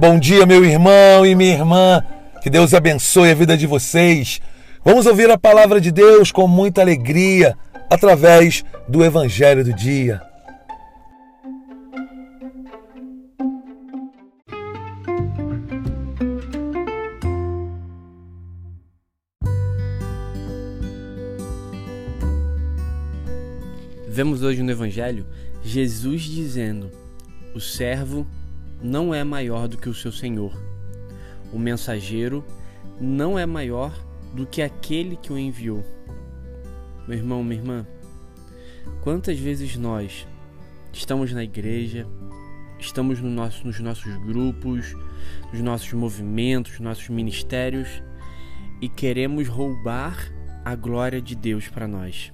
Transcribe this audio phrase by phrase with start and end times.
[0.00, 2.02] Bom dia, meu irmão e minha irmã.
[2.40, 4.40] Que Deus abençoe a vida de vocês.
[4.82, 7.54] Vamos ouvir a palavra de Deus com muita alegria
[7.90, 10.22] através do Evangelho do Dia.
[24.08, 25.26] Vemos hoje no Evangelho
[25.62, 26.90] Jesus dizendo:
[27.54, 28.26] O servo
[28.82, 30.52] não é maior do que o seu senhor.
[31.52, 32.44] O mensageiro
[33.00, 33.92] não é maior
[34.34, 35.84] do que aquele que o enviou.
[37.06, 37.86] Meu irmão, minha irmã,
[39.02, 40.26] quantas vezes nós
[40.92, 42.06] estamos na igreja,
[42.78, 44.94] estamos no nosso, nos nossos grupos,
[45.52, 48.02] nos nossos movimentos, nos nossos ministérios
[48.80, 50.32] e queremos roubar
[50.64, 52.32] a glória de Deus para nós.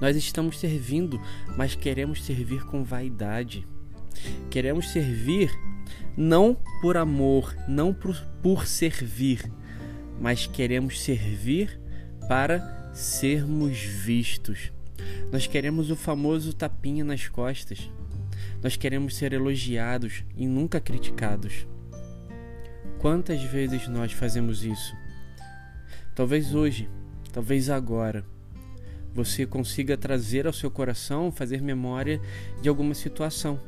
[0.00, 1.20] Nós estamos servindo,
[1.56, 3.66] mas queremos servir com vaidade.
[4.50, 5.50] Queremos servir
[6.16, 9.40] não por amor, não por, por servir,
[10.20, 11.80] mas queremos servir
[12.28, 14.72] para sermos vistos.
[15.30, 17.88] Nós queremos o famoso tapinha nas costas.
[18.60, 21.66] Nós queremos ser elogiados e nunca criticados.
[22.98, 24.96] Quantas vezes nós fazemos isso?
[26.16, 26.88] Talvez hoje,
[27.32, 28.24] talvez agora,
[29.14, 32.20] você consiga trazer ao seu coração, fazer memória
[32.60, 33.60] de alguma situação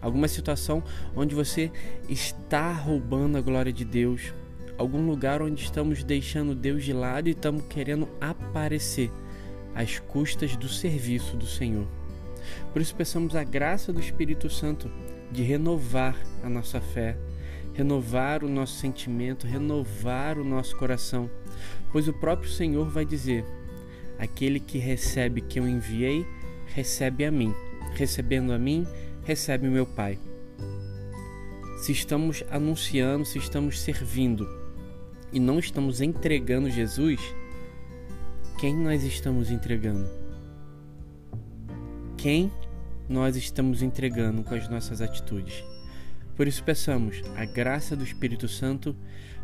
[0.00, 0.82] alguma situação
[1.14, 1.70] onde você
[2.08, 4.32] está roubando a glória de Deus,
[4.76, 9.10] algum lugar onde estamos deixando Deus de lado e estamos querendo aparecer
[9.74, 11.86] às custas do serviço do Senhor.
[12.72, 14.90] Por isso peçamos a graça do Espírito Santo
[15.30, 17.16] de renovar a nossa fé,
[17.74, 21.30] renovar o nosso sentimento, renovar o nosso coração,
[21.92, 23.44] pois o próprio Senhor vai dizer:
[24.18, 26.26] aquele que recebe que eu enviei,
[26.66, 27.54] recebe a mim,
[27.94, 28.86] recebendo a mim,
[29.28, 30.18] recebe meu Pai.
[31.76, 34.48] Se estamos anunciando, se estamos servindo
[35.30, 37.20] e não estamos entregando Jesus,
[38.58, 40.08] quem nós estamos entregando?
[42.16, 42.50] Quem
[43.06, 45.62] nós estamos entregando com as nossas atitudes?
[46.34, 48.96] Por isso, peçamos a graça do Espírito Santo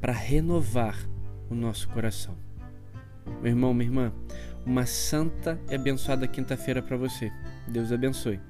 [0.00, 0.96] para renovar
[1.50, 2.34] o nosso coração.
[3.42, 4.12] Meu irmão, minha irmã,
[4.64, 7.30] uma santa e abençoada quinta-feira para você.
[7.68, 8.40] Deus abençoe.